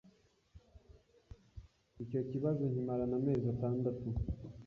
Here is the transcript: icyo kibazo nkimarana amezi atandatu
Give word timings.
icyo 2.03 2.21
kibazo 2.29 2.61
nkimarana 2.71 3.15
amezi 3.19 3.45
atandatu 3.53 4.07